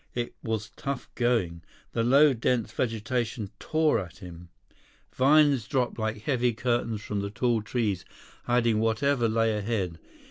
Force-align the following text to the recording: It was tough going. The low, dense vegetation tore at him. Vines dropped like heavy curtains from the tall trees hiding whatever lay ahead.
It 0.15 0.33
was 0.41 0.71
tough 0.75 1.11
going. 1.13 1.61
The 1.91 2.01
low, 2.01 2.33
dense 2.33 2.71
vegetation 2.71 3.51
tore 3.59 3.99
at 3.99 4.17
him. 4.17 4.49
Vines 5.13 5.67
dropped 5.67 5.99
like 5.99 6.23
heavy 6.23 6.53
curtains 6.53 7.03
from 7.03 7.19
the 7.19 7.29
tall 7.29 7.61
trees 7.61 8.03
hiding 8.45 8.79
whatever 8.79 9.29
lay 9.29 9.55
ahead. 9.55 9.99